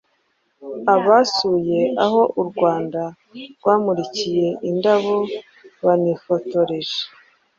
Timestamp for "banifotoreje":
5.85-6.99